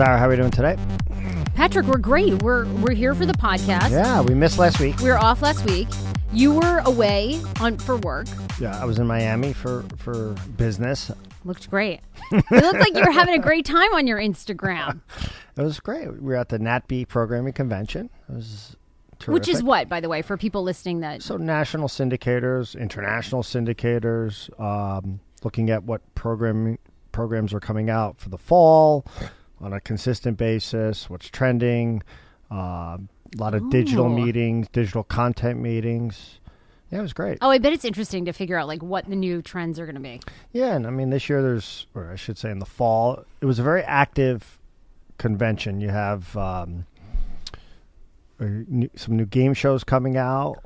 [0.00, 0.78] Sarah, how are we doing today?
[1.54, 2.42] Patrick, we're great.
[2.42, 3.90] We're we're here for the podcast.
[3.90, 4.98] Yeah, we missed last week.
[5.00, 5.88] We were off last week.
[6.32, 8.26] You were away on for work.
[8.58, 11.10] Yeah, I was in Miami for for business.
[11.44, 12.00] Looked great.
[12.32, 15.00] it looked like you were having a great time on your Instagram.
[15.58, 16.10] It was great.
[16.10, 18.08] We were at the NATPE programming convention.
[18.30, 18.76] It was
[19.18, 19.34] terrific.
[19.34, 24.48] Which is what, by the way, for people listening that so national syndicators, international syndicators,
[24.58, 26.78] um, looking at what programming
[27.12, 29.04] programs are coming out for the fall
[29.60, 32.02] on a consistent basis, what's trending,
[32.50, 36.40] uh, a lot of digital meetings, digital content meetings.
[36.90, 37.38] Yeah, it was great.
[37.40, 39.94] Oh, I bet it's interesting to figure out like what the new trends are going
[39.94, 40.20] to be.
[40.52, 43.46] Yeah, and I mean this year there's, or I should say, in the fall, it
[43.46, 44.58] was a very active
[45.18, 45.80] convention.
[45.80, 46.86] You have um,
[48.38, 50.56] some new game shows coming out.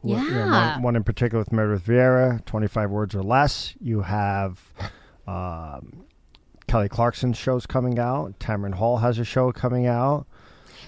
[0.00, 0.72] One- you know, Yeah.
[0.74, 3.74] one, one in particular with Meredith Vieira, 25 words or less.
[3.80, 4.60] You have
[5.26, 6.04] um,
[6.74, 8.36] Kelly Clarkson's shows coming out.
[8.40, 10.26] Tamron Hall has a show coming out.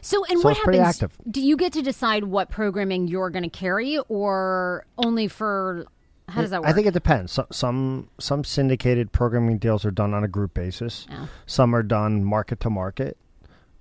[0.01, 1.01] So, and So what happens?
[1.31, 5.87] Do you get to decide what programming you're going to carry, or only for?
[6.29, 6.69] How does that work?
[6.69, 7.31] I think it depends.
[7.31, 11.07] So, some some syndicated programming deals are done on a group basis.
[11.47, 13.17] Some are done market to market,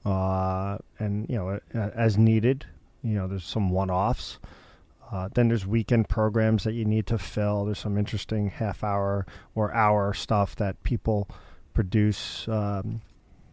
[0.05, 2.67] uh, and you know as needed.
[3.01, 4.37] You know, there's some one-offs.
[5.11, 7.65] Uh, then there's weekend programs that you need to fill.
[7.65, 11.27] There's some interesting half-hour or hour stuff that people
[11.75, 12.47] produce.
[12.47, 13.01] Um,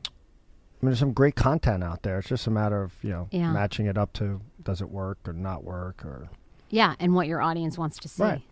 [0.07, 2.19] I mean, there's some great content out there.
[2.19, 3.53] It's just a matter of you know Yeah.
[3.53, 6.29] matching it up to does it work or not work or
[6.71, 8.23] yeah, and what your audience wants to see.
[8.23, 8.43] Right.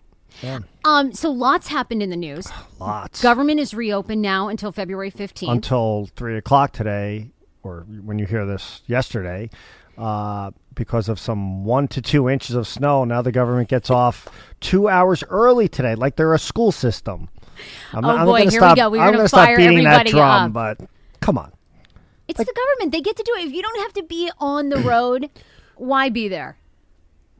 [0.43, 1.12] yeah, Um.
[1.12, 2.47] So lots happened in the news.
[2.79, 3.23] lots.
[3.23, 5.51] Government is reopened now until February 15th.
[5.51, 7.31] until three o'clock today,
[7.62, 9.51] or when you hear this yesterday,
[9.99, 13.05] uh, because of some one to two inches of snow.
[13.05, 14.29] Now the government gets off
[14.61, 17.29] two hours early today, like they're a school system.
[17.92, 18.91] I'm, Oh, I'm boy, here we go.
[18.91, 20.78] We're gonna gonna stop fire beating that everybody drum, up.
[20.78, 20.89] but
[21.20, 21.53] come on.
[22.28, 22.92] It's the government.
[22.92, 23.47] They get to do it.
[23.47, 25.28] If you don't have to be on the road,
[25.77, 26.56] why be there?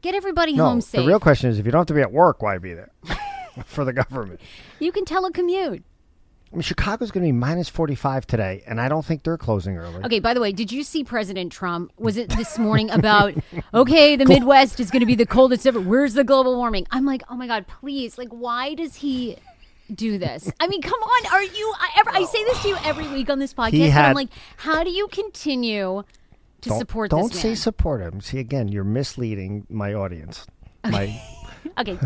[0.01, 1.01] Get everybody No, home safe.
[1.01, 2.91] the real question is if you don't have to be at work, why be there
[3.65, 4.39] for the government?
[4.79, 5.83] you can telecommute.
[6.51, 9.77] I mean, Chicago's going to be minus 45 today, and I don't think they're closing
[9.77, 10.03] early.
[10.03, 11.93] Okay, by the way, did you see President Trump?
[11.97, 13.33] Was it this morning about,
[13.73, 15.79] okay, the Midwest is going to be the coldest ever.
[15.79, 16.87] Where's the global warming?
[16.91, 18.17] I'm like, oh my God, please.
[18.17, 19.37] Like, why does he
[19.93, 20.51] do this?
[20.59, 21.33] I mean, come on.
[21.33, 23.91] Are you, I, ever, I say this to you every week on this podcast, and
[23.91, 26.03] had- I'm like, how do you continue
[26.61, 28.21] to Don't, support don't this say support him.
[28.21, 30.45] See, again, you're misleading my audience.
[30.83, 31.21] My
[31.79, 31.97] okay,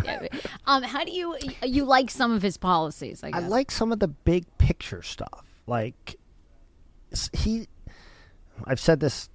[0.65, 3.99] um, how do you, you like some of his policies, I I like some of
[3.99, 5.43] the big picture stuff.
[5.67, 6.15] Like
[7.33, 7.67] he,
[8.65, 9.29] I've said this,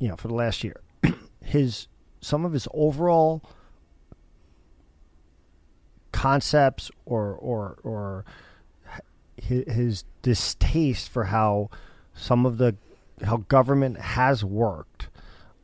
[0.00, 0.80] you know, for the last year.
[1.42, 1.88] his
[2.20, 3.42] some of his overall
[6.18, 8.24] concepts or or or
[9.40, 11.70] his distaste for how
[12.12, 12.74] some of the
[13.24, 15.08] how government has worked,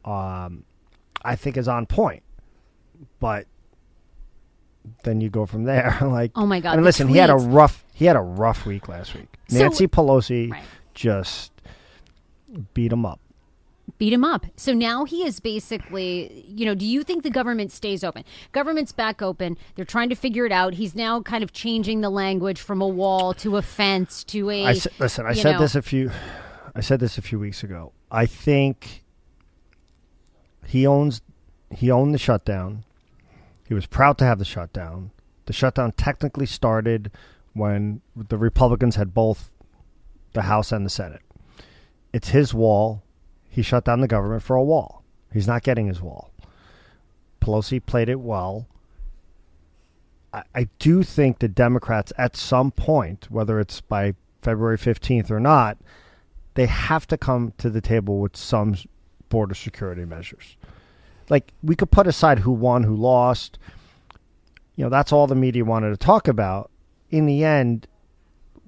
[0.05, 0.65] um,
[1.25, 2.23] I think is on point.
[3.19, 3.47] But
[5.03, 5.99] then you go from there.
[6.03, 8.65] like, Oh my God, I mean, listen, he had a rough he had a rough
[8.65, 9.29] week last week.
[9.49, 10.63] So- Nancy Pelosi Right.
[10.95, 11.53] just
[12.75, 13.19] beat him up.
[13.99, 14.47] Beat him up.
[14.57, 18.25] So now he is basically, you know, do you think the government stays open?
[18.53, 19.57] Government's back open.
[19.77, 20.75] They're trying to figure it out.
[20.75, 24.65] He's now kind of changing the language from a wall to a fence to a.
[24.67, 25.27] I s- listen.
[25.27, 26.11] I said know- this a few.
[26.75, 27.93] I said this a few weeks ago.
[28.11, 29.05] I think
[30.67, 31.21] he owns.
[31.71, 32.85] He owned the shutdown.
[33.67, 35.11] He was proud to have the shutdown.
[35.47, 37.11] The shutdown technically started
[37.53, 39.53] when the Republicans had both
[40.33, 41.23] the House and the Senate.
[42.13, 43.04] It's his wall.
[43.55, 45.05] He shut down the government for a wall.
[45.33, 46.33] He's not getting his wall.
[47.41, 48.67] Pelosi played it well.
[50.33, 55.39] I, I do think the Democrats, at some point, whether it's by February 15th or
[55.39, 55.79] not,
[56.55, 58.75] they have to come to the table with some
[59.29, 60.57] border security measures.
[61.31, 63.61] Like, we could put aside who won, who lost.
[64.75, 66.73] You know, that's all the media wanted to talk about.
[67.09, 67.87] In the end,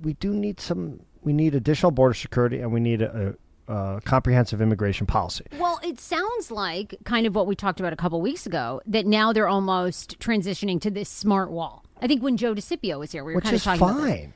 [0.00, 3.34] we do need some, we need additional border security and we need a, a,
[3.68, 5.45] a comprehensive immigration policy.
[5.59, 9.07] well, it sounds like kind of what we talked about a couple weeks ago that
[9.07, 11.84] now they're almost transitioning to this smart wall.
[12.01, 14.10] I think when Joe DeCipio was here, we were which kind of talking about this.
[14.21, 14.33] fine.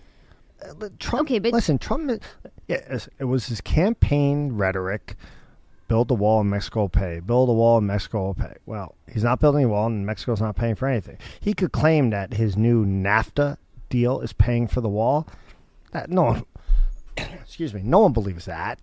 [0.62, 2.22] Uh, li- Trump, Okay, but- listen, Trump.
[2.68, 5.16] Yeah, it was his campaign rhetoric:
[5.88, 7.20] build the wall and Mexico will pay.
[7.20, 8.54] Build a wall and Mexico will pay.
[8.66, 11.18] Well, he's not building a wall, and Mexico's not paying for anything.
[11.40, 13.56] He could claim that his new NAFTA
[13.88, 15.26] deal is paying for the wall.
[15.92, 16.44] That no one,
[17.16, 18.78] excuse me, no one believes that.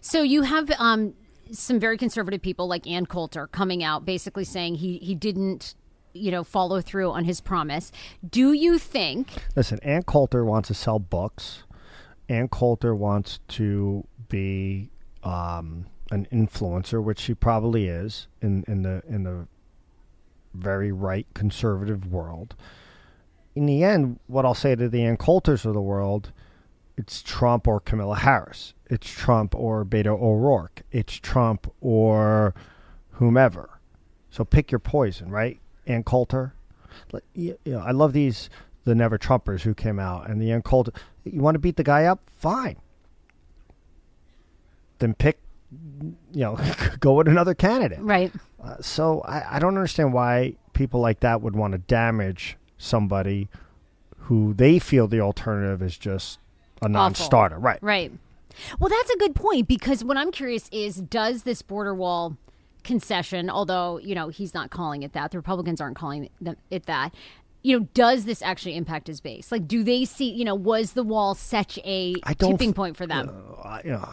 [0.00, 1.14] So you have um,
[1.50, 5.74] some very conservative people like Ann Coulter coming out basically saying he, he didn't,
[6.12, 7.92] you know, follow through on his promise.
[8.28, 11.64] Do you think Listen, Ann Coulter wants to sell books,
[12.28, 14.90] Ann Coulter wants to be
[15.22, 19.46] um, an influencer, which she probably is in, in the in the
[20.54, 22.54] very right conservative world.
[23.54, 26.32] In the end, what I'll say to the Ann Coulters of the world,
[26.96, 28.74] it's Trump or Kamala Harris.
[28.86, 30.82] It's Trump or Beto O'Rourke.
[30.90, 32.54] It's Trump or
[33.12, 33.78] whomever.
[34.30, 35.60] So pick your poison, right?
[35.86, 36.54] Ann Coulter.
[37.34, 38.50] You know, I love these
[38.84, 40.92] the Never Trumpers who came out and the Ann Coulter.
[41.24, 42.20] You want to beat the guy up?
[42.38, 42.76] Fine.
[44.98, 45.38] Then pick,
[46.32, 46.58] you know,
[47.00, 48.00] go with another candidate.
[48.00, 48.32] Right.
[48.62, 53.48] Uh, so I, I don't understand why people like that would want to damage somebody
[54.16, 56.38] who they feel the alternative is just
[56.82, 57.58] a non-starter.
[57.58, 57.78] Right.
[57.82, 58.12] Right.
[58.78, 62.36] Well, that's a good point because what I'm curious is does this border wall
[62.84, 66.28] concession, although, you know, he's not calling it that, the Republicans aren't calling
[66.70, 67.14] it- that,
[67.62, 69.52] you know, does this actually impact his base?
[69.52, 73.28] Like, do they see, you know, was the wall such a tipping point for them?
[73.28, 74.08] Uh, I, you know,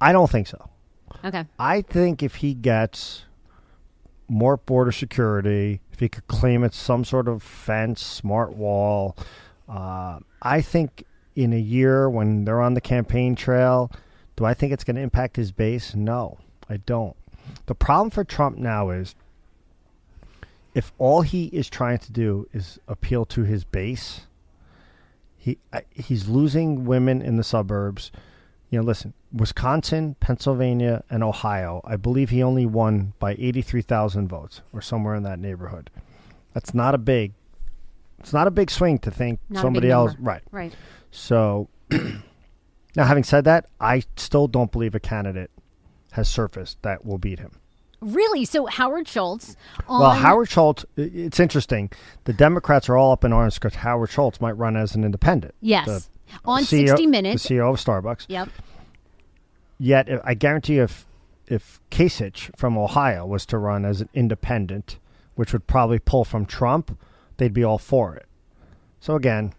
[0.00, 0.68] I don't think so.
[1.24, 1.46] Okay.
[1.58, 3.24] I think if he gets
[4.28, 9.16] more border security, if he could claim it's some sort of fence, smart wall,
[9.68, 13.90] uh, I think in a year when they're on the campaign trail,
[14.36, 15.94] do I think it's going to impact his base?
[15.94, 16.38] No,
[16.68, 17.16] I don't.
[17.66, 19.14] The problem for Trump now is
[20.74, 24.22] if all he is trying to do is appeal to his base,
[25.36, 25.58] he
[25.90, 28.10] he's losing women in the suburbs.
[28.70, 31.80] You know, listen, Wisconsin, Pennsylvania, and Ohio.
[31.84, 35.90] I believe he only won by eighty-three thousand votes, or somewhere in that neighborhood.
[36.54, 37.32] That's not a big.
[38.24, 40.14] It's not a big swing to think Not somebody else.
[40.18, 40.40] Right.
[40.50, 40.74] Right.
[41.10, 45.50] So, now having said that, I still don't believe a candidate
[46.12, 47.58] has surfaced that will beat him.
[48.00, 48.46] Really?
[48.46, 49.56] So Howard Schultz
[49.88, 51.90] on Well, Howard Schultz, it's interesting.
[52.24, 55.54] The Democrats are all up in arms because Howard Schultz might run as an independent.
[55.60, 55.86] Yes.
[55.86, 56.06] The
[56.46, 57.42] on CEO 60 Minutes.
[57.46, 58.24] The CEO of Starbucks.
[58.28, 58.48] Yep.
[59.78, 61.06] Yet, I guarantee if
[61.46, 64.98] if Kasich from Ohio was to run as an independent,
[65.34, 66.98] which would probably pull from Trump,
[67.36, 68.26] they'd be all for it.
[69.00, 69.52] So again,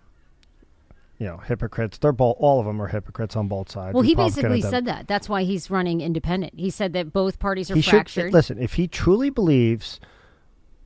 [1.18, 1.98] you know, hypocrites.
[1.98, 2.38] They're both.
[2.39, 3.94] All of them are hypocrites on both sides.
[3.94, 5.07] Well, he basically said that.
[5.07, 6.54] That's why he's running independent.
[6.57, 8.33] He said that both parties are he should fractured.
[8.33, 8.62] listen.
[8.62, 10.00] If he truly believes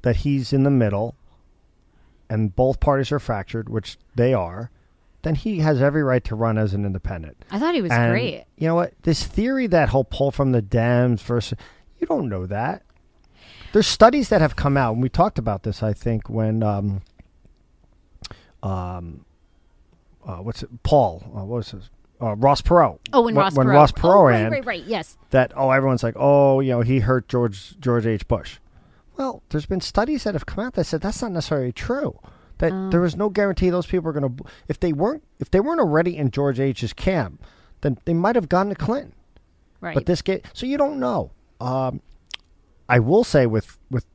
[0.03, 1.15] that he's in the middle,
[2.29, 4.69] and both parties are fractured, which they are,
[5.23, 7.43] then he has every right to run as an independent.
[7.49, 8.45] I thought he was And great.
[8.57, 8.93] You know what?
[9.01, 11.57] This theory that he'll pull from the Dems versus
[11.97, 12.83] you don't know that.
[13.71, 15.83] There's studies that have come out, and we talked about this.
[15.83, 17.01] I think when um,
[18.63, 19.25] um,
[20.25, 20.83] uh, what's it?
[20.83, 21.89] Paul, uh, what was his?
[22.21, 22.99] Uh, Ross Perot.
[23.13, 23.73] Oh, when, Ross when Perot.
[23.73, 24.83] Ross oh, right, ran, right, right.
[24.83, 25.15] Yes.
[25.29, 28.57] that oh everyone's like oh you know he hurt George George H Bush.
[29.17, 32.19] Well, there's been studies that have come out that said that's not necessarily true.
[32.57, 32.89] That Oh.
[32.89, 35.79] there was no guarantee those people are going to if they weren't if they weren't
[35.79, 37.41] already in George H's camp,
[37.81, 39.13] then they might have gone to Clinton.
[39.79, 39.93] Right.
[39.93, 41.31] But this get so you don't know.
[41.61, 42.01] Um,
[42.89, 44.05] I will say with with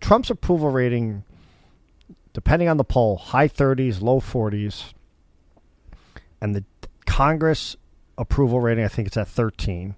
[0.00, 1.22] Trump's approval rating,
[2.32, 4.92] depending on the poll, high 30s, low 40s,
[6.40, 6.64] and the
[7.06, 7.76] Congress
[8.18, 9.94] approval rating, I think it's at 13.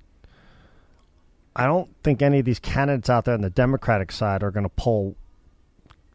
[1.56, 4.64] I don't think any of these candidates out there on the Democratic side are going
[4.64, 5.16] to poll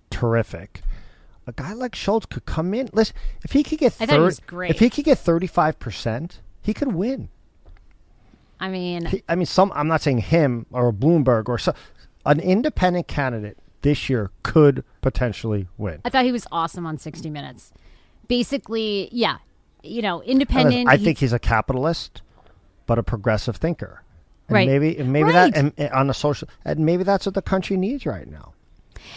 [0.10, 0.82] terrific.
[1.48, 2.90] A guy like Schultz could come in.
[2.94, 5.80] Listen, if he could get I thought he was 30 if he could get 35
[5.80, 7.30] percent, he could win.
[8.60, 9.72] I mean, He- I mean, some.
[9.76, 11.74] I'm not saying him or Bloomberg or so,
[12.26, 16.02] an independent candidate this year could potentially win.
[16.04, 17.72] I thought he was awesome on 60 Minutes.
[18.28, 19.38] Basically, yeah,
[19.82, 20.90] you know, independent.
[20.90, 22.22] I he- think he's a capitalist,
[22.86, 24.04] but a progressive thinker.
[24.48, 24.68] And Right.
[24.68, 25.54] Maybe, maybe Right.
[25.54, 28.54] that, and, and on the social, and maybe that's what the country needs right now.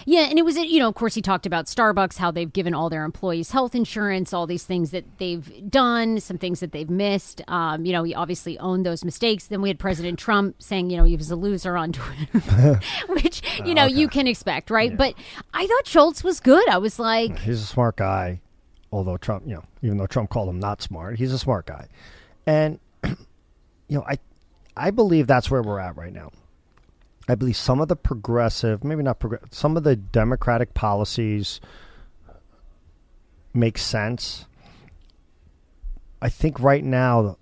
[0.05, 2.75] Yeah, and it was, you know, of course, he talked about Starbucks, how they've given
[2.75, 6.91] all their employees health insurance, all these things that they've done, some things that they've
[6.91, 7.43] missed.
[7.49, 9.47] Um, you know, he obviously owned those mistakes.
[9.47, 13.43] Then we had President Trump saying, you know, he was a loser on Twitter, which,
[13.65, 14.97] you know, you can expect, right?
[14.97, 15.15] But
[15.55, 16.69] I thought Schultz was good.
[16.69, 18.41] I was like, He's a smart guy,
[18.93, 21.89] although Trump, you know, even though Trump called him not smart, he's a smart guy,
[22.47, 23.17] and you
[23.99, 24.19] know, I,
[24.77, 26.31] I believe that's where we're at right now.
[27.29, 31.61] I believe some of the progressive, maybe not progressive, some of the democratic policies
[33.55, 34.47] make sense.
[36.21, 37.37] I think right now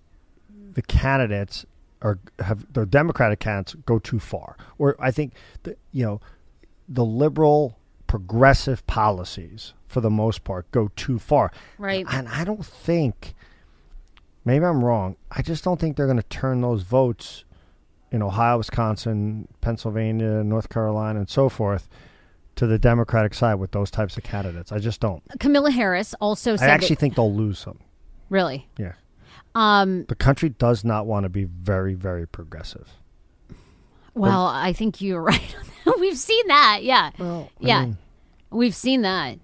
[0.73, 1.67] the candidates
[2.03, 4.57] are have the democratic candidates go too far.
[4.79, 6.21] Or I think the, you know
[6.89, 11.53] the liberal progressive policies for the most part go too far.
[11.79, 12.05] Right.
[12.11, 13.35] And I don't think
[14.45, 15.17] maybe I'm wrong.
[15.31, 17.45] I just don't think they're going to turn those votes
[18.13, 21.89] in Ohio, Wisconsin, Pennsylvania, North Carolina, and so forth
[22.57, 24.73] to the Democratic side with those types of candidates.
[24.73, 25.23] I just don't.
[25.39, 26.69] Kamala Harris also said.
[26.69, 27.79] I actually that, think they'll lose some.
[28.29, 28.69] Really?
[28.77, 28.93] Yeah.
[29.55, 32.89] Um, The country does not want to be very, very progressive.
[34.15, 35.57] well, I think you're right.
[35.99, 36.81] We've seen that.
[36.83, 37.11] Yeah.
[37.19, 37.85] Well, I yeah.
[37.85, 37.99] mean-
[38.53, 39.39] We've seen that.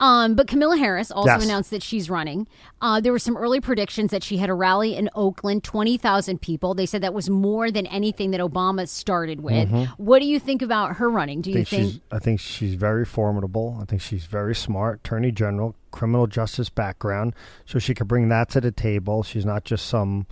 [0.00, 1.44] Um, but Kamala Harris also Yes.
[1.44, 2.48] announced that she's running.
[2.80, 6.74] Uh, there were some early predictions that she had a rally in Oakland, 20,000 people.
[6.74, 9.70] They said that was more than anything that Obama started with.
[9.98, 11.42] What do you think about her running?
[11.42, 11.56] Do Mm-hmm.
[11.56, 11.92] I you think, think?
[11.92, 13.78] she's I think she's very formidable.
[13.80, 15.00] I think she's very smart.
[15.04, 17.34] Attorney General, criminal justice background,
[17.66, 19.22] so she could bring that to the table.
[19.22, 20.26] She's not just some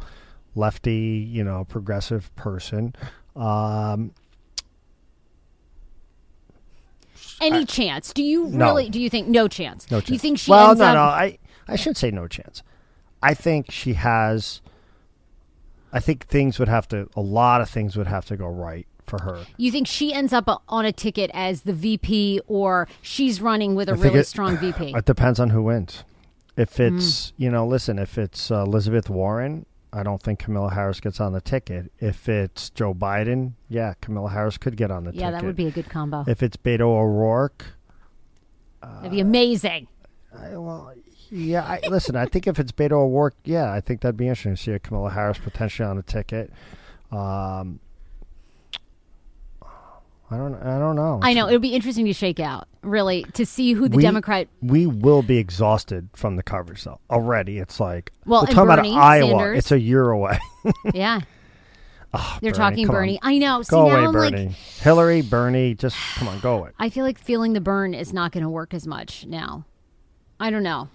[0.55, 2.95] lefty, you know, progressive person.
[3.37, 4.13] Um,
[7.41, 8.13] Any chance?
[8.13, 8.67] Do you No.
[8.67, 8.89] really?
[8.91, 9.91] Do you think no chance?
[9.91, 10.95] no Do you think she well, ends no, up?
[10.95, 11.03] no.
[11.03, 12.63] I I should say no chance.
[13.23, 14.61] I think she has.
[15.93, 17.09] I think things would have to.
[17.17, 19.47] A lot of things would have to go right for her.
[19.57, 23.89] You think she ends up on a ticket as the VP, or she's running with
[23.89, 24.93] a really it- strong VP?
[24.97, 26.05] It depends on who wins.
[26.57, 26.61] Hmm.
[26.63, 31.01] If it's you know, listen, if it's uh, Elizabeth Warren, I don't think Kamala Harris
[31.01, 31.91] gets on the ticket.
[31.99, 35.23] If it's Joe Biden, yeah, Kamala Harris could get on the yeah, ticket.
[35.23, 36.25] Yeah, that would be a good combo.
[36.27, 37.65] If it's Beto O'Rourke,
[38.83, 39.89] That'd be amazing.
[40.37, 40.93] I, well,
[41.31, 41.65] yeah.
[41.65, 44.63] I, listen, I think if it's Beto O'Rourke, yeah, I think that'd be interesting to
[44.63, 46.53] see a Kamala Harris potentially on the ticket.
[47.11, 47.81] Um,
[50.31, 50.55] I don't.
[50.57, 51.21] I don't know.
[51.23, 54.03] I know it would be interesting to shake out, really, to see who the We-
[54.03, 54.49] Democrat.
[54.61, 57.01] we will be exhausted from the coverage though.
[57.11, 59.29] Already, it's like Well, we're talking Bernie about Iowa.
[59.31, 59.59] Sanders.
[59.59, 60.39] It's a year away.
[60.95, 61.21] Yeah,
[62.13, 63.01] Oh, they're Bernie, talking come on.
[63.03, 63.19] Bernie.
[63.23, 63.63] I know.
[63.63, 64.47] See, Go now away, I'm Bernie.
[64.49, 66.71] like, Hillary, Bernie, just come on, go away.
[66.79, 69.65] I feel like feeling the burn is not going to work as much now.
[70.41, 70.89] I don't know.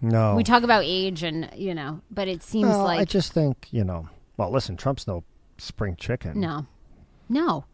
[0.00, 3.68] No, We talk about age, and you know, but it seems Well, I just think
[3.70, 4.08] you know.
[4.36, 5.22] Well, listen, Trump's no
[5.58, 6.38] spring chicken.
[6.40, 6.66] no,
[7.28, 7.64] no.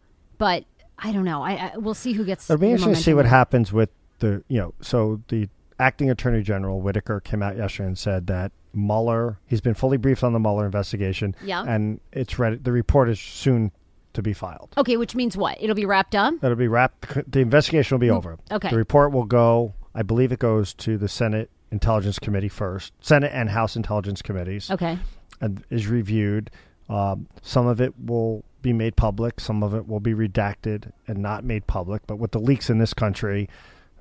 [0.43, 0.65] But
[0.99, 1.41] I don't know.
[1.41, 2.49] I, I we'll see who gets.
[2.49, 4.73] It'll be interesting to see what happens with the you know.
[4.81, 5.47] So the
[5.79, 9.39] acting attorney general Whitaker came out yesterday and said that Mueller.
[9.45, 11.33] He's been fully briefed on the Mueller investigation.
[11.45, 11.63] Yeah.
[11.65, 12.57] and it's ready.
[12.57, 13.71] The report is soon
[14.15, 14.73] to be filed.
[14.75, 15.63] Okay, which means what?
[15.63, 16.33] It'll be wrapped up.
[16.41, 17.31] That'll be wrapped.
[17.31, 18.33] The investigation will be over.
[18.49, 18.69] Mm, okay.
[18.71, 19.75] The report will go.
[19.95, 22.91] I believe it goes to the Senate Intelligence Committee first.
[22.99, 24.69] Senate and House Intelligence Committees.
[24.69, 24.99] Okay.
[25.39, 26.51] and is reviewed.
[26.89, 29.39] Um, some of it will be made public.
[29.39, 32.01] Some of it will be redacted and not made public.
[32.07, 33.47] But with the leaks in this country,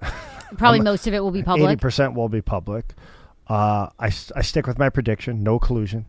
[0.57, 1.69] Probably most of it will be public.
[1.69, 2.95] eighty percent will be public.
[3.49, 6.07] Uh, I, I stick with my prediction: no collusion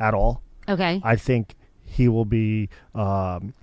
[0.00, 0.42] at all.
[0.68, 1.00] Okay.
[1.04, 2.68] I think he will be.
[2.94, 3.54] Um,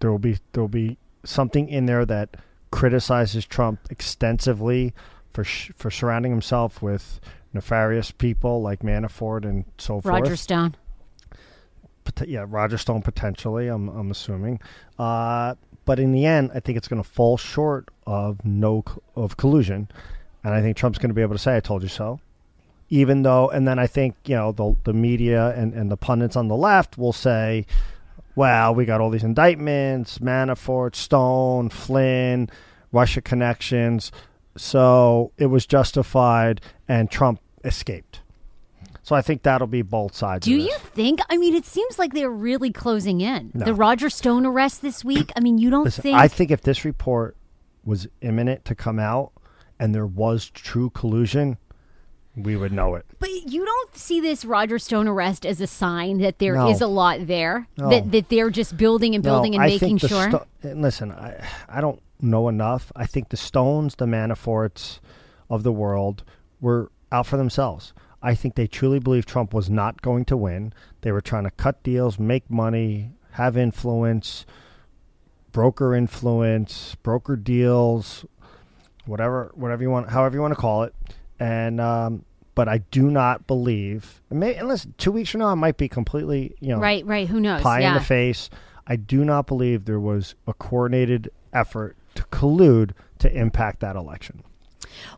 [0.00, 2.36] there will be there will be something in there that
[2.70, 4.94] criticizes Trump extensively
[5.32, 7.20] for sh- for surrounding himself with
[7.52, 10.06] nefarious people like Manafort and so forth.
[10.06, 10.76] Roger Stone.
[12.26, 13.68] Yeah, Roger Stone potentially.
[13.68, 14.60] I'm I'm assuming,
[14.98, 18.84] uh, but in the end, I think it's going to fall short of no
[19.16, 19.88] of collusion,
[20.44, 22.20] and I think Trump's going to be able to say, "I told you so."
[22.88, 26.36] Even though, and then I think you know the the media and and the pundits
[26.36, 27.66] on the left will say,
[28.34, 32.48] "Well, we got all these indictments: Manafort, Stone, Flynn,
[32.92, 34.12] Russia connections."
[34.56, 38.20] So it was justified, and Trump escaped.
[39.10, 40.46] So I think that'll be both sides.
[40.46, 41.18] Do you think?
[41.28, 43.50] I mean, it seems like they're really closing in.
[43.54, 43.64] No.
[43.64, 45.32] The Roger Stone arrest this week.
[45.36, 46.16] I mean, you don't Listen, think?
[46.16, 47.36] I think if this report
[47.84, 49.32] was imminent to come out
[49.80, 51.58] and there was true collusion,
[52.36, 53.04] we would know it.
[53.18, 56.86] but you don't see this Roger Stone arrest as a sign that there is No.
[56.86, 57.66] a lot there.
[57.76, 57.90] No.
[57.90, 60.28] That that they're just building and building and I making sure.
[60.30, 62.92] Sto- listen, I I don't know enough.
[62.94, 65.00] I think the Stones, the Manaforts
[65.48, 66.22] of the world,
[66.60, 67.92] were out for themselves.
[68.22, 70.72] I think they truly believe Trump was not going to win.
[71.00, 74.44] They were trying to cut deals, make money, have influence,
[75.52, 78.24] broker influence, broker deals,
[79.06, 80.94] whatever, whatever you want, however you want to call it.
[81.38, 82.24] And um,
[82.54, 84.20] but I do not believe.
[84.28, 87.04] And, may, and listen, two weeks from now, I might be completely, you know, right,
[87.06, 87.26] right.
[87.26, 87.62] Who knows?
[87.62, 87.88] pie yeah.
[87.88, 88.50] in the face.
[88.86, 94.42] I do not believe there was a coordinated effort to collude to impact that election.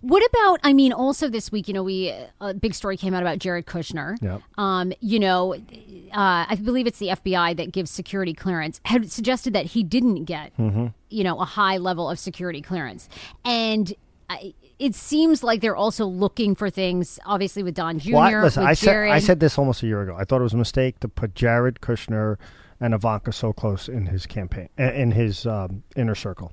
[0.00, 0.61] What about?
[0.62, 3.67] I mean, also this week, you know, we a big story came out about Jared
[3.67, 4.17] Kushner.
[4.23, 4.43] Yep.
[4.59, 8.81] Um, you know, uh, I believe it's the FBI that gives security clearance.
[8.85, 10.88] Had suggested that he didn't get, Mm-hmm.
[11.11, 13.09] you know, a high level of security clearance,
[13.45, 13.95] and
[14.31, 17.19] I, it seems like they're also looking for things.
[17.26, 18.12] Obviously, with Don Jr.
[18.12, 20.17] Well, I, listen, I said I said this almost a year ago.
[20.19, 22.37] I thought it was a mistake to put Jared Kushner
[22.81, 26.52] and Ivanka so close in his campaign in his um, inner circle.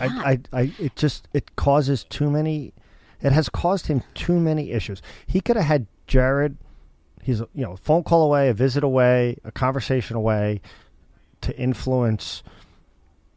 [0.00, 0.06] I,
[0.52, 2.72] I, I, it just it causes too many.
[3.20, 5.02] It has caused him too many issues.
[5.26, 6.56] He could have had Jared.
[7.22, 10.60] He's you know a phone call away, a visit away, a conversation away,
[11.40, 12.42] to influence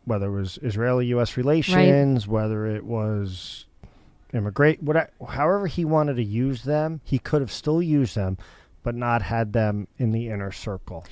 [0.05, 1.35] whether it was Israeli-U.S.
[1.35, 3.65] relations, whether it was
[4.33, 4.81] immigrate.
[4.81, 8.37] What, however he wanted to use them, he could have still used them,
[8.87, 11.05] but not had them in the inner circle.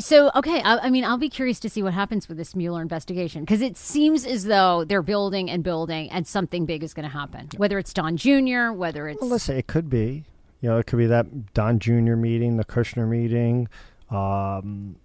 [0.00, 2.82] So, okay, I, I mean, I'll be curious to see what happens with this Mueller
[2.82, 7.08] investigation because it seems as though they're building and building, and something big is going
[7.08, 7.50] to happen.
[7.56, 10.24] Whether it's Don Jr., whether it's Well, listen, it could be.
[10.60, 12.16] You know, it could be that Don Jr.
[12.16, 13.68] meeting, the Kushner meeting.
[14.10, 14.96] Um,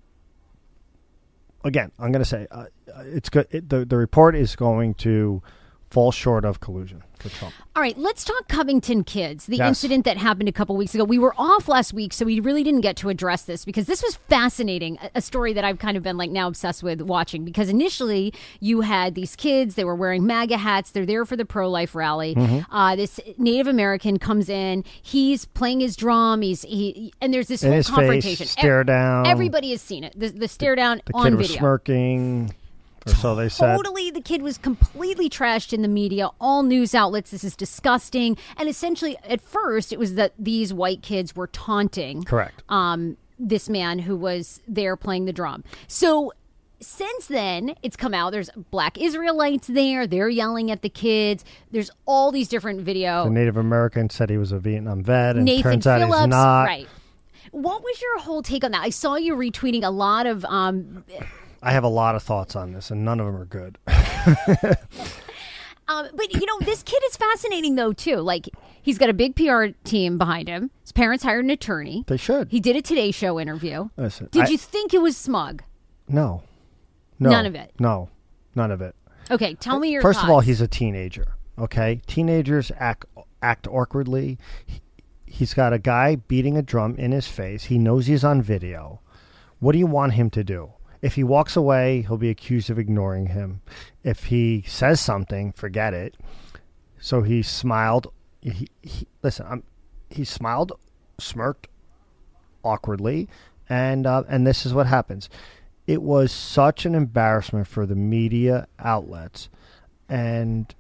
[1.64, 2.66] again, I'm going to say uh,
[3.02, 3.46] it's good.
[3.52, 5.44] It, the the report is going to
[5.94, 7.54] fall short of collusion for Trump.
[7.76, 9.46] All right, let's talk Covington kids.
[9.46, 9.68] The Yes.
[9.70, 11.04] incident that happened a couple weeks ago.
[11.04, 14.02] We were off last week, so we really didn't get to address this because this
[14.02, 14.98] was fascinating.
[15.14, 18.82] A- story that I've kind of been like now obsessed with watching because initially you
[18.82, 22.34] had these kids, they were wearing MAGA hats, they're there for the pro life rally.
[22.36, 22.76] Mm-hmm.
[22.76, 27.62] Uh, this Native American comes in, he's playing his drum, he's he, and there's this
[27.62, 28.46] whole his confrontation.
[28.48, 29.28] face, stare down.
[29.28, 30.20] Everybody has seen it.
[30.20, 31.60] The, the stare down The on kid was video.
[31.60, 32.54] smirking,
[33.08, 33.76] or so they said.
[33.76, 37.32] Totally, the kid was completely trashed in the media, all news outlets.
[37.32, 38.38] This is disgusting.
[38.58, 42.64] And essentially, at first, it was that these white kids were taunting Correct.
[42.70, 45.64] um, this man who was there playing the drum.
[45.88, 46.32] So
[46.80, 48.32] since then, it's come out.
[48.32, 50.06] There's black Israelites there.
[50.06, 51.46] They're yelling at the kids.
[51.72, 53.24] There's all these different video.
[53.24, 56.28] The Native American said he was a Vietnam vet, and Nathan turns out Phillips, he's
[56.28, 56.64] not.
[56.64, 56.88] right?
[57.52, 58.82] What was your whole take on that?
[58.82, 61.04] I saw you retweeting a lot of um,
[61.64, 63.78] I have a lot of thoughts on this, and none of them are good.
[65.88, 68.18] Um, but you know, this kid is fascinating though too.
[68.18, 68.48] Like
[68.82, 70.72] he's got a big PR team behind him.
[70.82, 72.06] His parents hired an attorney.
[72.08, 72.50] They should.
[72.52, 73.90] He did a Today Show interview.
[73.98, 75.62] Listen, Did I- you think it was smug?
[76.08, 76.44] No.
[77.20, 77.30] No.
[77.30, 77.74] None of it?
[77.80, 78.10] No.
[78.56, 78.96] None of it.
[79.30, 81.36] Okay, tell me your First of all, he's a teenager.
[81.58, 83.06] Okay, teenagers act
[83.42, 84.38] act awkwardly.
[84.66, 84.80] He,
[85.26, 87.66] he's got a guy beating a drum in his face.
[87.66, 89.02] He knows he's on video.
[89.60, 90.72] What do you want him to do?
[91.04, 93.60] If he walks away, he'll be accused of ignoring him.
[94.06, 96.16] If he says something, forget it.
[96.98, 98.14] So he smiled.
[98.42, 99.46] He, he listen.
[99.50, 99.64] I'm,
[100.10, 100.72] he smiled,
[101.20, 101.68] smirked
[102.64, 103.28] awkwardly,
[103.68, 105.30] and uh, and this is what happens.
[105.88, 109.50] It was such an embarrassment for the media outlets,
[110.08, 110.74] and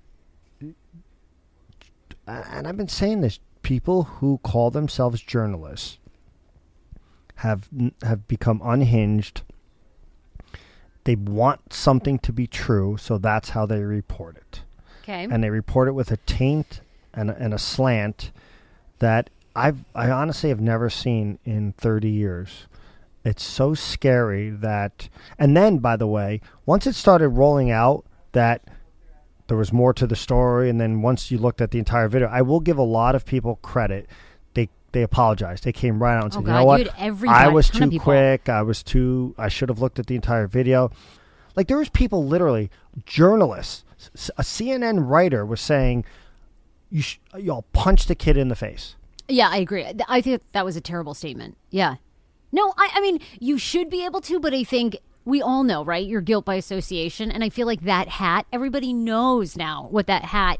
[2.25, 3.41] and I've been saying this.
[3.61, 5.99] People who call themselves journalists
[7.35, 7.67] have
[8.03, 9.41] have become unhinged.
[11.05, 14.61] They want something to be true, so that's how they report it
[15.03, 15.27] okay.
[15.29, 16.81] and they report it with a taint
[17.13, 18.31] and a, and a slant
[18.99, 22.67] that I've I honestly have never seen in 30 years.
[23.23, 28.63] It's so scary that and then by the way, once it started rolling out that
[29.47, 32.27] there was more to the story and then once you looked at the entire video,
[32.27, 34.07] I will give a lot of people credit.
[34.93, 35.63] They apologized.
[35.65, 37.27] They came right out and Oh, said, God, "You know what?
[37.29, 38.47] I was too quick.
[38.47, 40.91] I was too I should have looked at the entire video."
[41.55, 42.71] Like there was people literally
[43.05, 43.83] journalists,
[44.37, 46.05] A CNN writer was saying,
[46.89, 48.95] "You sh- y'all punch the kid in the face."
[49.27, 49.85] Yeah, I agree.
[50.07, 51.57] I think that was a terrible statement.
[51.69, 51.95] Yeah.
[52.51, 55.83] No, I, I mean, you should be able to, but I think we all know,
[55.85, 56.05] right?
[56.05, 57.31] Your guilt by association.
[57.31, 60.59] And I feel like that hat, everybody knows now what that hat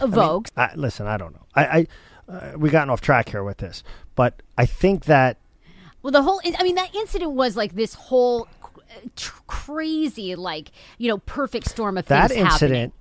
[0.00, 0.50] evokes.
[0.56, 1.44] I, listen, I don't know.
[1.54, 1.86] I, I
[2.28, 3.82] uh, we gotten off track here with this,
[4.14, 5.38] but I think that
[6.02, 8.46] well, the whole, I mean, that incident was like this whole
[9.16, 12.52] tr- crazy, like, you know, perfect storm of that things happening.
[12.92, 12.94] incident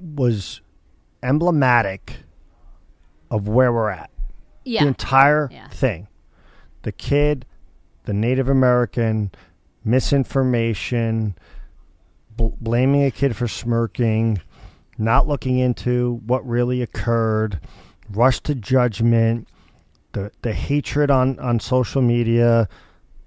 [0.00, 0.62] was
[1.22, 2.16] emblematic
[3.30, 4.10] of where we're at.
[4.64, 4.82] Yeah.
[4.82, 5.68] The entire Yeah.
[5.68, 6.08] thing.
[6.82, 7.44] The kid,
[8.04, 9.30] the Native American,
[9.84, 11.34] misinformation,
[12.36, 14.40] bl- blaming a kid for smirking,
[15.00, 17.60] not looking into what really occurred,
[18.10, 19.48] rush to judgment,
[20.12, 22.68] the the hatred on, on social media,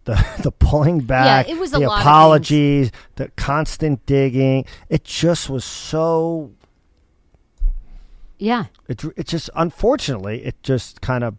[0.05, 2.05] the the pulling back, yeah, it was a the lot of things.
[2.05, 4.65] apologies, the constant digging.
[4.89, 6.51] It just was so
[8.38, 8.65] yeah.
[8.88, 11.36] it it just unfortunately it just kind of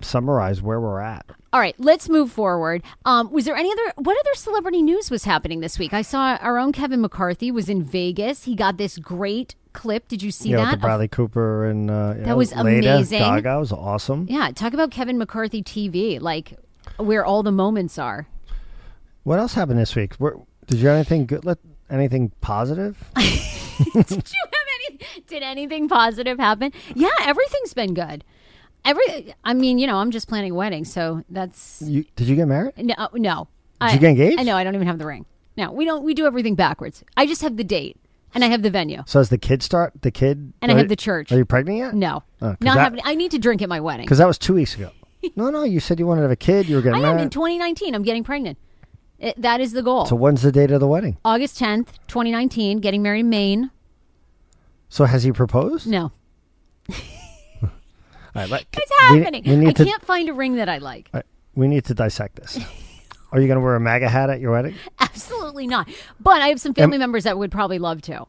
[0.00, 1.26] summarized where we're at.
[1.52, 2.82] All right, let's move forward.
[3.04, 3.92] Um, was there any other?
[3.96, 5.94] What other celebrity news was happening this week?
[5.94, 8.44] I saw our own Kevin McCarthy was in Vegas.
[8.44, 10.08] He got this great clip.
[10.08, 10.72] Did you see know, that?
[10.72, 13.20] with the Bradley Cooper and uh, you know, was Lady amazing.
[13.20, 14.26] Gaga was awesome.
[14.28, 16.58] yeah, talk about Kevin McCarthy TV, like
[16.98, 18.26] where all the moments are.
[19.22, 20.14] What else happened this week?
[20.16, 20.34] Where,
[20.66, 21.44] did you have anything good?
[21.44, 21.58] Let,
[21.90, 23.02] anything positive?
[23.16, 24.98] did you have any?
[25.26, 26.72] Did anything positive happen?
[26.94, 28.24] Yeah, everything's been good.
[28.86, 32.36] Every, I mean, you know, I'm just planning a wedding, so that's You, did you
[32.36, 32.72] get married?
[32.78, 33.48] no, uh, no.
[33.80, 34.40] Did I, you get engaged?
[34.40, 34.56] I know.
[34.56, 35.26] I don't even have the ring.
[35.56, 36.04] No, we don't.
[36.04, 37.02] We do everything backwards.
[37.16, 37.96] I just have the date
[38.34, 39.92] and I have the venue So has the kid start?
[40.02, 41.32] The kid and I have the church.
[41.32, 41.94] Are you pregnant yet?
[41.94, 43.00] No, Oh, not that- having.
[43.04, 44.06] I need to drink at my wedding.
[44.06, 44.90] Because that was two weeks ago.
[45.36, 45.64] no, no.
[45.64, 46.68] You said you wanted to have a kid.
[46.68, 47.94] You were getting I am in 2019.
[47.94, 48.56] I'm getting pregnant.
[49.18, 50.04] It, that is the goal.
[50.06, 51.16] so when's the date of the wedding?
[51.24, 52.78] August 10th, 2019.
[52.80, 53.70] Getting married in Maine.
[54.90, 55.86] So has he proposed?
[55.86, 56.12] No,
[58.36, 59.42] right, let- it's happening.
[59.44, 61.08] We, need I to can't find a ring that I like.
[61.12, 61.22] uh,
[61.54, 62.58] we need to dissect this.
[63.32, 64.74] Are you going to wear a MAGA hat at your wedding?
[64.98, 65.88] Absolutely not.
[66.20, 68.24] But I have some family members that would probably love to.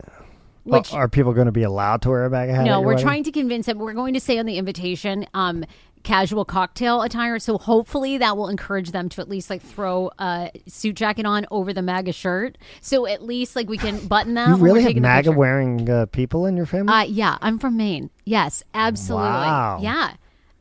[0.64, 2.62] Which are people going to be allowed to wear a MAGA hat?
[2.62, 3.04] at no, we're wedding?
[3.04, 3.78] trying to convince them.
[3.80, 5.64] We're going to say on the invitation, um,
[6.04, 7.40] casual cocktail attire.
[7.40, 11.46] So hopefully that will encourage them to at least like throw a suit jacket on
[11.52, 12.58] over the MAGA shirt.
[12.82, 14.50] So at least like we can button that.
[14.50, 16.94] You really have MAGA wearing uh, people in your family?
[16.94, 18.10] Uh, yeah, I'm from Maine.
[18.26, 19.28] Yes, absolutely.
[19.28, 19.80] Wow.
[19.82, 20.14] Yeah.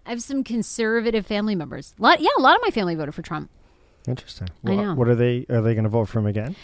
[0.05, 1.95] I have some conservative family members.
[1.99, 3.51] A lot, yeah, a lot of my family voted for Trump.
[4.07, 4.49] Interesting.
[4.65, 4.95] I know.
[4.95, 5.47] What are they?
[5.49, 6.55] Are they going to vote for him again?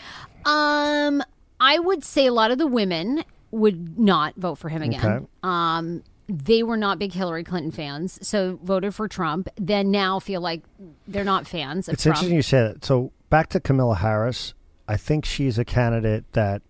[0.44, 1.22] Um,
[1.58, 5.04] I would say a lot of the women would not vote for him again.
[5.04, 5.26] Okay.
[5.42, 6.02] Um,
[6.32, 9.48] they were not big Hillary Clinton fans, so voted for Trump.
[9.56, 10.62] Then now feel like
[11.06, 12.16] they're not fans of It's Trump.
[12.16, 12.84] interesting you say that.
[12.84, 14.54] So back to Kamala Harris.
[14.88, 16.62] I think she's a candidate that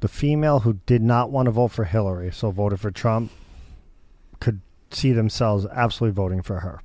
[0.00, 3.30] the female who did not want to vote for Hillary, so voted for Trump,
[4.40, 6.80] could see themselves absolutely voting for her.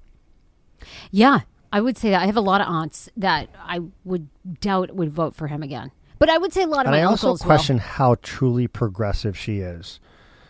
[1.10, 1.42] Yeah,
[1.72, 2.22] I would say that.
[2.22, 4.28] I have a lot of aunts that I would
[4.60, 5.92] doubt would vote for him again.
[6.20, 7.46] But I would say a lot of And my I also uncles will.
[7.46, 10.00] question how truly progressive she is.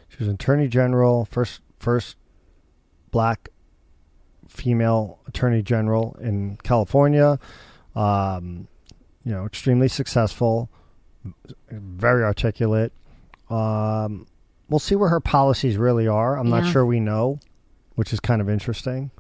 [0.10, 2.18] She was attorney general, first first
[3.12, 3.50] black
[4.48, 7.40] female attorney general in California.
[7.96, 8.68] Um,
[9.24, 10.70] you know, extremely successful,
[11.72, 12.94] very articulate.
[13.50, 14.28] Um,
[14.70, 16.38] we'll see where her policies really are.
[16.38, 16.62] I'm Yeah.
[16.62, 17.40] not sure we know,
[17.96, 19.12] which is kind of interesting.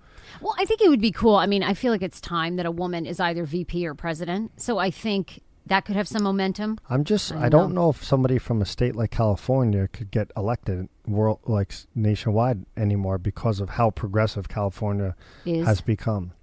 [0.42, 1.36] Well, I think it would be cool.
[1.36, 4.52] I mean, I feel like it's time that a woman is either VP or president.
[4.62, 6.78] So I think that could have some momentum.
[6.90, 7.84] I'm just I I don't know.
[7.86, 13.18] know if somebody from a state like California could get elected world like nationwide anymore
[13.18, 16.34] because of how progressive California Is has become.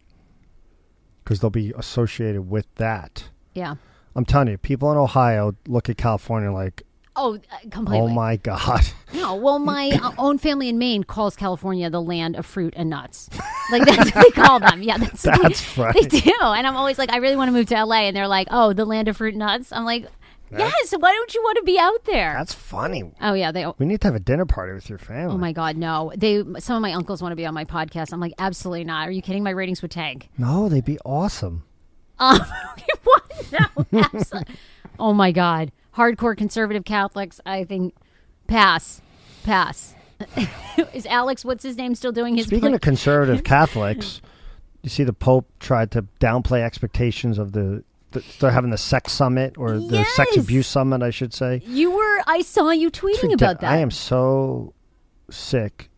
[1.23, 3.29] Because they'll be associated with that.
[3.55, 3.77] yeah.
[4.15, 6.83] I'm telling you, people in Ohio look at California like,
[7.15, 7.99] Oh, uh, completely.
[8.01, 12.35] "Oh my god." No, well, my uh, own family in Maine calls California the land
[12.35, 13.29] of fruit and nuts.
[13.71, 14.83] Like that's what they call them.
[14.83, 15.95] Yeah, that's, That's they, right.
[15.95, 18.27] They do, and I'm always like, I really want to move to LA, and they're
[18.27, 19.71] like, Oh, the land of fruit and nuts.
[19.71, 20.07] I'm like,
[20.59, 20.93] Yes.
[20.99, 22.35] Why don't you want to be out there?
[22.37, 23.11] That's funny.
[23.21, 23.67] Oh yeah, they.
[23.79, 25.35] We need to have a dinner party with your family.
[25.35, 26.13] Oh my God, no!
[26.17, 28.13] They some of my uncles want to be on my podcast.
[28.13, 29.09] I'm like, absolutely not.
[29.09, 29.43] Are you kidding?
[29.43, 30.29] My ratings would tank.
[30.37, 31.65] No, they'd be awesome.
[32.19, 32.41] Um,
[33.05, 33.53] what?
[33.53, 34.55] No, absolutely.
[34.99, 37.41] oh my God, hardcore conservative Catholics.
[37.45, 37.95] I think
[38.47, 39.01] pass,
[39.45, 39.95] pass.
[40.93, 41.45] Is Alex?
[41.45, 41.95] What's his name?
[41.95, 42.47] Still doing his?
[42.47, 44.21] Speaking of conservative Catholics,
[44.83, 49.13] you see the Pope tried to downplay expectations of the, the they're having the sex
[49.13, 51.61] summit or the sex abuse summit, I should say.
[51.67, 52.23] you were.
[52.27, 53.71] I saw you tweeting about that.
[53.71, 54.75] I am so
[55.31, 55.91] sick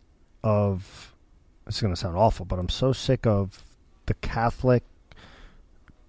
[0.43, 1.11] of.
[1.67, 3.63] This is going to sound awful, but I'm so sick of
[4.05, 4.83] the Catholic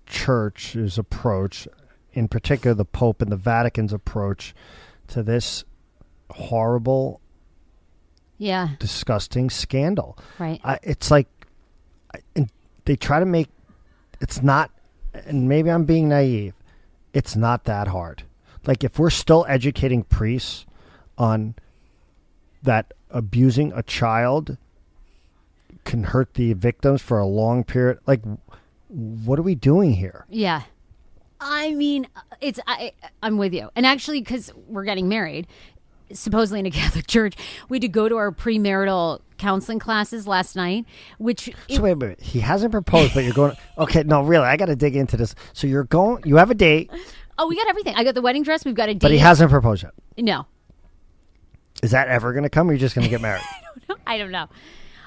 [0.06, 1.68] Church's approach,
[2.16, 4.56] in particular the Pope and the Vatican's approach
[5.10, 5.64] to this
[6.32, 7.22] horrible,
[8.40, 8.70] Yeah.
[8.80, 10.18] disgusting scandal.
[10.40, 10.60] Right.
[10.64, 11.28] I, it's like
[12.14, 12.50] I- and
[12.86, 13.50] they try to make
[14.22, 14.72] it's not
[15.14, 16.54] and maybe i'm being naive
[17.14, 18.24] it's not that hard
[18.66, 20.66] like if we're still educating priests
[21.18, 21.56] on
[22.64, 24.58] that abusing a child
[25.84, 28.22] can hurt the victims for a long period like
[28.88, 30.64] what are we doing here Yeah.
[31.40, 32.08] I mean,
[32.42, 32.94] it's I.
[33.22, 35.48] I'm with you, and actually, because we're getting married,
[36.14, 37.36] supposedly in a Catholic church,
[37.70, 40.86] we had to go to our premarital counseling classes last night,
[41.18, 42.22] which so wait, wait, wait.
[42.22, 45.68] he hasn't proposed but you're going okay no really i gotta dig into this so
[45.68, 46.90] you're going you have a date
[47.38, 47.94] oh, we got everything.
[47.96, 48.64] I got the wedding dress.
[48.64, 49.02] We've got a date.
[49.02, 50.46] but he hasn't proposed yet no.
[51.84, 53.44] is that ever gonna come or are you just gonna get married
[54.08, 54.48] I don't know.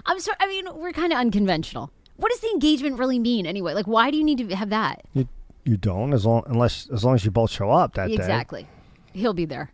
[0.07, 0.37] I'm sorry.
[0.41, 1.91] I mean, we're kind of unconventional.
[2.17, 3.75] What does the engagement really mean anyway?
[3.75, 5.03] Like, why do you need to have that?
[5.15, 5.29] You
[5.65, 8.15] you don't as long unless as long as you both show up that day.
[8.15, 8.67] Exactly.
[9.13, 9.71] He'll be there.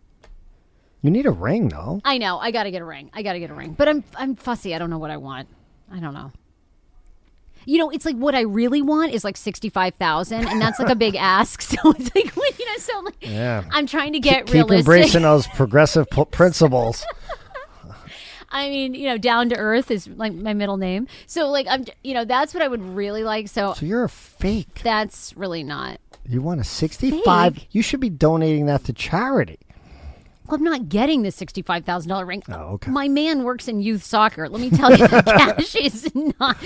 [1.01, 2.01] You need a ring though.
[2.03, 2.39] I know.
[2.39, 3.11] I got to get a ring.
[3.13, 3.73] I got to get a ring.
[3.73, 4.73] But I'm I'm fussy.
[4.73, 5.47] I don't know what I want.
[5.91, 6.31] I don't know.
[7.67, 10.79] You know, it's like what I really want is like sixty five thousand, and that's
[10.79, 11.61] like a big ask.
[11.75, 13.63] So it's like you know, so like Yeah.
[13.71, 14.79] I'm trying to get Keep realistic.
[14.79, 17.05] embracing those progressive principles.
[18.55, 21.07] I mean, you know, down to earth is like my middle name.
[21.27, 23.49] So like I'm, you know, that's what I would really like.
[23.49, 24.81] So So you're a fake.
[24.83, 25.99] that's really not.
[26.27, 27.53] You want a 65?
[27.55, 27.67] Fake?
[27.71, 29.59] You should be donating that to charity.
[30.47, 32.43] Well, I'm not getting the sixty-five thousand dollar ring.
[32.49, 32.91] Oh, okay.
[32.91, 34.47] My man works in youth soccer.
[34.47, 36.57] Let me tell you, the cash is not.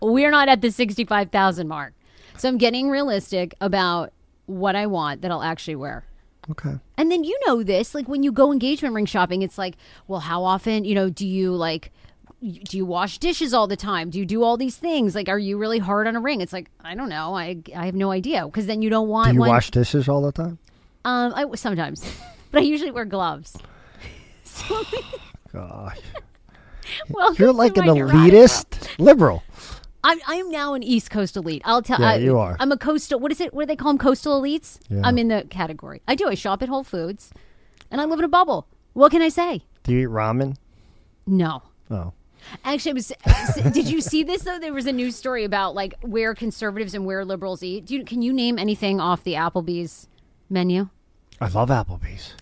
[0.00, 1.92] We're not at the sixty-five thousand mark.
[2.38, 4.14] So I'm getting realistic about
[4.46, 6.06] what I want that I'll actually wear.
[6.50, 6.74] Okay.
[6.96, 10.20] And then you know this, like when you go engagement ring shopping, it's like, well,
[10.20, 11.92] how often, you know, do you like,
[12.40, 14.10] do you wash dishes all the time?
[14.10, 15.14] Do you do all these things?
[15.14, 16.40] Like, are you really hard on a ring?
[16.40, 17.34] It's like, I don't know.
[17.34, 19.48] I, I have no idea because then you don't want Do you one.
[19.50, 20.58] wash dishes all the time?
[21.04, 22.04] Um, I sometimes,
[22.50, 23.56] but I usually wear gloves.
[25.52, 25.98] Gosh.
[27.10, 28.32] Welcome You're like an my neurotic world.
[28.32, 29.42] elitist liberal.
[30.04, 31.62] I'm, I'm now an East Coast elite.
[31.64, 32.00] I'll tell.
[32.00, 32.56] Yeah, I, you are.
[32.60, 33.18] I'm a coastal.
[33.18, 33.52] What is it?
[33.52, 33.98] What do they call them?
[33.98, 34.78] Coastal elites.
[34.88, 35.02] Yeah.
[35.04, 36.02] I'm in the category.
[36.06, 36.28] I do.
[36.28, 37.30] I shop at Whole Foods,
[37.90, 38.68] and I live in a bubble.
[38.92, 39.62] What can I say?
[39.82, 40.56] Do you eat ramen?
[41.26, 41.62] No.
[41.90, 42.12] Oh.
[42.64, 43.12] Actually, was.
[43.72, 44.58] did you see this though?
[44.58, 47.86] There was a news story about like where conservatives and where liberals eat.
[47.86, 50.08] Do you, can you name anything off the Applebee's
[50.48, 50.88] menu?
[51.40, 52.34] I love Applebee's.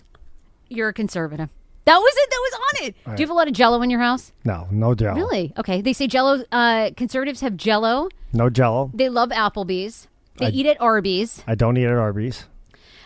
[0.69, 1.49] You're a conservative.
[1.87, 2.29] That was it.
[2.29, 2.95] That was on it.
[3.15, 4.33] Do you have a lot of Jello in your house?
[4.43, 5.15] No, no jello.
[5.15, 5.53] Really?
[5.57, 5.81] Okay.
[5.81, 6.43] They say Jello.
[6.51, 8.09] Uh, conservatives have Jello.
[8.33, 8.91] No jello.
[8.93, 10.07] They love Applebee's.
[10.37, 11.43] They I- eat at Arby's.
[11.47, 12.45] I don't eat at Arby's.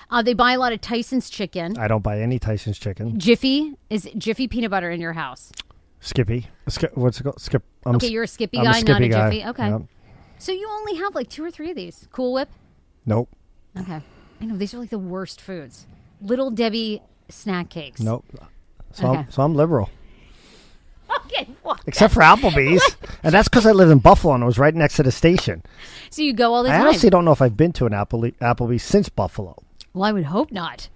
[0.09, 1.77] Uh, they buy a lot of Tyson's chicken.
[1.77, 3.17] I don't buy any Tyson's chicken.
[3.17, 5.51] Jiffy is Jiffy peanut butter in your house.
[6.01, 6.47] Skippy.
[6.67, 7.39] Skip, what's it called?
[7.39, 7.63] Skip.
[7.85, 9.29] I'm Okay, you're a Skippy guy, not a Skippy guy.
[9.29, 9.45] Jiffy.
[9.47, 9.69] Okay.
[9.69, 9.81] Yep.
[10.39, 12.07] So you only have like two or three of these.
[12.11, 12.49] Cool Whip.
[13.05, 13.29] Nope.
[13.79, 14.01] Okay.
[14.41, 15.85] I know these are like the worst foods.
[16.19, 18.01] Little Debbie snack cakes.
[18.01, 18.25] Nope.
[18.93, 19.19] So, Okay.
[19.19, 19.89] I'm, so I'm liberal.
[21.25, 21.47] Okay.
[21.63, 21.81] What?
[21.87, 22.95] Except for Applebee's.
[23.23, 25.63] and that's because I live in Buffalo and it was right next to the station.
[26.09, 26.87] So you go all the I time.
[26.87, 29.61] honestly don't know if I've been to an Apple, Applebee's since Buffalo.
[29.93, 30.89] well, I would hope not.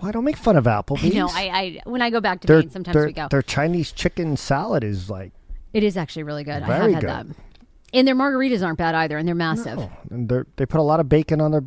[0.00, 1.14] Why don't make fun of Applebee's?
[1.14, 3.28] No, I, I when I go back to their, Maine, sometimes their, we go.
[3.30, 5.32] their Chinese chicken salad is like,
[5.72, 6.62] It is actually really good.
[6.62, 7.34] I Very have had good.
[7.36, 7.36] that.
[7.94, 9.78] And their margaritas aren't bad either, and they're massive.
[9.78, 11.62] oh, and they're, they put a lot of bacon on their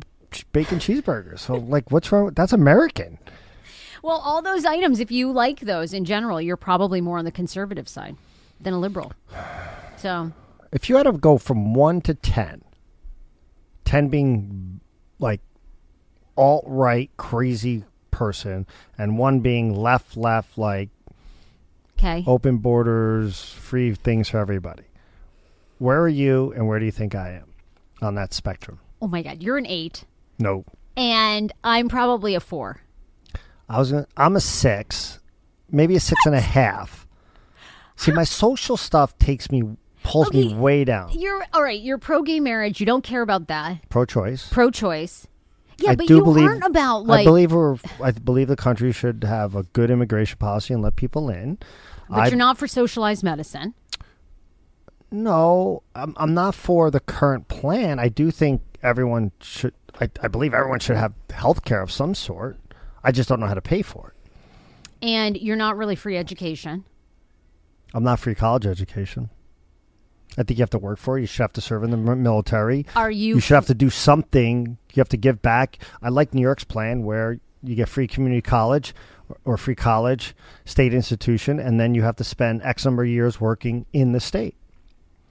[0.52, 1.38] bacon cheeseburgers.
[1.38, 2.26] So, like, what's wrong?
[2.26, 3.18] with That's American.
[4.02, 7.32] Well, all those items, if you like those in general, you're probably more on the
[7.32, 8.16] conservative side
[8.60, 9.12] than a liberal.
[9.96, 10.32] So,
[10.72, 12.62] If you had to go from 1 to 10,
[13.84, 14.80] 10 being
[15.18, 15.40] like
[16.36, 20.90] alt right, crazy person, and 1 being left, left, like
[21.98, 22.22] okay.
[22.26, 24.84] open borders, free things for everybody.
[25.78, 27.52] Where are you and where do you think I am
[28.02, 28.80] on that spectrum?
[29.00, 30.04] Oh my God, you're an eight,
[30.38, 30.64] No.
[30.96, 32.80] and I'm probably a four.
[33.68, 35.20] I was gonna, I'm a six,
[35.70, 37.06] maybe a six and a half.
[37.96, 39.62] See, my social stuff takes me,
[40.04, 41.10] pulls me way down.
[41.18, 41.80] You're all right.
[41.80, 42.78] You're pro gay marriage.
[42.80, 43.88] You don't care about that.
[43.88, 44.48] Pro choice.
[44.48, 45.26] Pro choice.
[45.78, 47.20] Yeah, I but you believe- aren't about like.
[47.20, 47.76] I believe we're.
[48.02, 51.58] I believe the country should have a good immigration policy and let people in.
[52.08, 53.74] but I you're not for socialized medicine.
[55.10, 57.98] no, I'm, I'm not for the current plan.
[57.98, 59.74] I do think everyone should.
[60.00, 62.58] I, I believe everyone should have health care of some sort.
[63.04, 64.14] I just don't know how to pay for it.
[65.06, 66.84] and you're not really free education.
[67.94, 69.30] I'm not free college education.
[70.36, 71.22] I think you have to work for it.
[71.22, 72.84] You should have to serve in the military.
[72.94, 73.36] Are you?
[73.36, 74.76] You should have to do something.
[74.92, 75.78] You have to give back.
[76.02, 78.94] I like New York's plan where you get free community college
[79.44, 80.34] or, free college,
[80.64, 84.20] state institution, and then you have to spend X number of years working in the
[84.20, 84.54] state.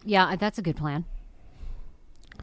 [0.04, 1.04] yeah, that's a good plan.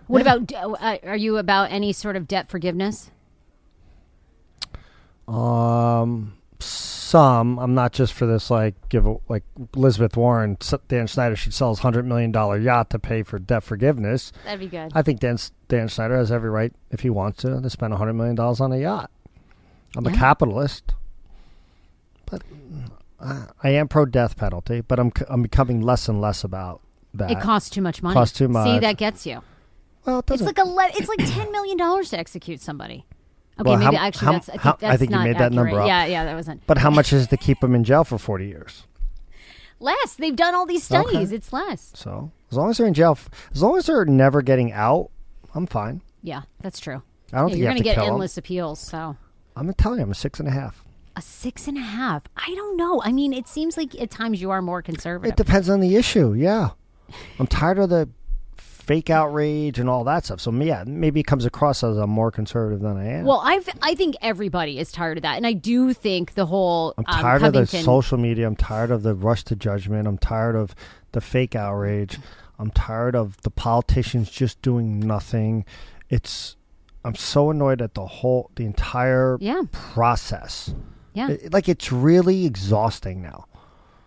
[0.06, 0.34] What Yeah.
[0.36, 0.80] about?
[0.82, 3.10] Uh, are you about any sort of debt forgiveness?
[6.04, 7.58] Um, some.
[7.58, 8.50] I'm not just for this.
[8.50, 9.42] Like give like
[9.74, 10.56] Elizabeth Warren,
[10.88, 14.32] Dan Snyder should sell his hundred million dollar yacht to pay for debt forgiveness.
[14.44, 14.92] That'd be good.
[14.94, 15.38] I think Dan,
[15.68, 18.78] Dan Snyder has every right, if he wants to, to spend $100 million on a
[18.78, 19.10] yacht.
[19.96, 20.92] I'm a capitalist.
[22.26, 22.42] But
[23.20, 26.80] uh, I am pro death penalty, but I'm, I'm becoming less and less about
[27.14, 27.30] that.
[27.30, 28.14] it costs too much money.
[28.14, 28.66] Costs too much.
[28.66, 29.42] See, that gets you.
[30.04, 33.04] well, it It's like a le- it's like ten million dollars to execute somebody.
[33.60, 35.38] Okay, Well, maybe how- actually how- that's I think, how- I that's think you made
[35.38, 35.86] that number up.
[35.86, 38.18] Yeah, yeah, that wasn't but how much is it to keep them in jail for
[38.18, 38.84] 40 years?
[39.80, 40.14] less.
[40.14, 41.28] They've done all these studies.
[41.28, 41.34] Okay.
[41.36, 41.92] It's less.
[41.94, 43.18] So as long as they're in jail,
[43.54, 45.10] as long as they're never getting out,
[45.54, 46.00] I'm fine.
[46.22, 47.02] Yeah, that's true.
[47.32, 48.10] I don't Yeah, think you're you gonna get kill 'em.
[48.12, 48.78] endless appeals.
[48.80, 49.16] So
[49.56, 50.82] I'm telling you, I'm a six and a half.
[51.16, 52.22] a six and a half.
[52.36, 53.00] I don't know.
[53.04, 55.32] I mean, it seems like at times you are more conservative.
[55.32, 56.32] It depends on the issue.
[56.32, 56.70] Yeah,
[57.38, 58.08] I'm tired of the
[58.84, 60.40] fake outrage and all that stuff.
[60.40, 63.24] So yeah, maybe it comes across as I'm more conservative than I am.
[63.24, 66.94] well, I I think everybody is tired of that, and I do think the whole
[66.98, 68.46] I'm um, tired of the social media.
[68.46, 70.06] I'm tired of the rush to judgment.
[70.06, 70.74] I'm tired of
[71.12, 72.18] the fake outrage.
[72.58, 75.64] I'm tired of the politicians just doing nothing.
[76.10, 76.56] It's
[77.04, 80.74] I'm so annoyed at the whole the entire Yeah, process.
[81.14, 81.30] yeah.
[81.30, 83.46] It- like it's really exhausting now.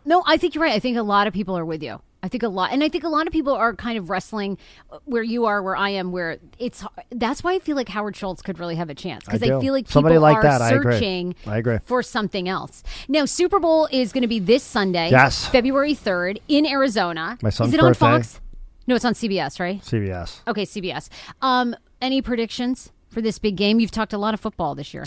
[0.06, 0.74] No, I think you're right.
[0.74, 2.00] I think a lot of people are with you.
[2.24, 4.58] I think a lot, and I think a lot of people are kind of wrestling
[5.06, 6.84] where you are, where I am, where it's.
[7.12, 9.62] That's why I feel like Howard Schultz could really have a chance because I I,
[9.62, 10.94] feel like Somebody people like are that, I agree.
[10.94, 11.78] searching I agree.
[11.86, 12.84] for something else.
[13.08, 15.48] Now, Super Bowl is going to be this Sunday, Yes.
[15.48, 17.38] February third in Arizona.
[17.42, 17.94] My son's is it on.
[17.94, 18.42] Fox?
[18.88, 19.82] No, it's on CBS, right?
[19.82, 20.42] CBS.
[20.48, 21.10] Okay, CBS.
[21.42, 23.80] Um, any predictions for this big game?
[23.80, 25.06] You've talked a lot of football this year.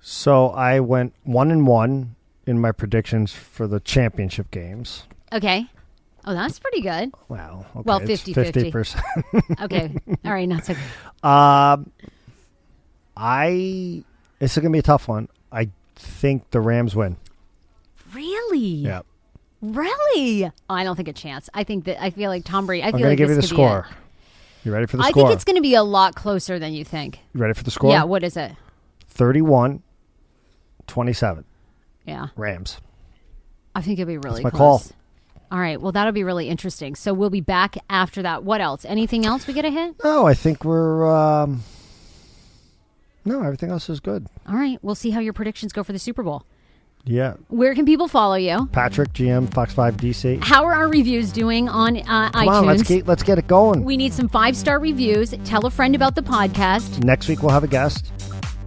[0.00, 5.04] So I went one and one in my predictions for the championship games.
[5.32, 5.66] Okay.
[6.30, 7.10] Oh, that's pretty good.
[7.28, 7.64] Wow.
[7.70, 8.70] Okay, Well, it's 50-50.
[8.70, 9.64] 50%.
[9.64, 9.96] Okay.
[10.26, 11.26] All right, not so good.
[11.28, 11.90] Um,
[13.16, 14.04] I.
[14.38, 15.28] This is gonna be a tough one.
[15.50, 17.16] I think the Rams win.
[18.12, 18.58] Really?
[18.58, 19.00] Yeah.
[19.62, 20.44] Really?
[20.44, 21.48] Oh, I don't think a chance.
[21.54, 22.82] I think that I feel like Tom Brady.
[22.82, 23.66] I I'm feel going like to give you the this could be it.
[23.66, 23.86] score.
[24.64, 25.24] You ready for the I score?
[25.24, 27.20] I think it's going to be a lot closer than you think.
[27.32, 27.90] you ready for the score?
[27.90, 28.04] Yeah.
[28.04, 28.52] What is it?
[29.08, 29.82] 31
[30.86, 31.44] 27.
[32.06, 32.28] Yeah.
[32.36, 32.78] Rams.
[33.74, 34.88] I think it'll be really my close.
[34.88, 34.96] call.
[35.50, 35.80] All right.
[35.80, 36.94] Well, that'll be really interesting.
[36.94, 38.44] So we'll be back after that.
[38.44, 38.84] What else?
[38.84, 39.96] Anything else we get a hit?
[40.04, 41.06] No, I think we're.
[41.06, 41.62] Um,
[43.24, 44.26] no, everything else is good.
[44.48, 44.78] All right.
[44.82, 46.44] We'll see how your predictions go for the Super Bowl.
[47.04, 47.34] Yeah.
[47.48, 48.68] Where can people follow you?
[48.72, 50.42] Patrick, GM, Fox 5 DC.
[50.44, 52.48] How are our reviews doing on uh, Come iTunes?
[52.50, 53.84] on, let's get, let's get it going.
[53.84, 55.34] we need some five star reviews.
[55.44, 57.02] Tell a friend about the podcast.
[57.04, 58.12] Next week we'll have a guest.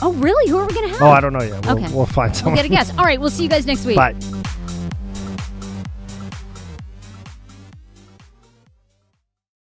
[0.01, 0.49] Oh, really?
[0.49, 1.01] Who are we going to have?
[1.03, 1.63] Oh, I don't know yet.
[1.65, 1.93] We'll, Okay.
[1.93, 2.53] we'll find someone.
[2.53, 2.97] We'll get a guest.
[2.97, 3.19] All right.
[3.21, 3.97] We'll see you guys next week.
[3.97, 4.15] Bye.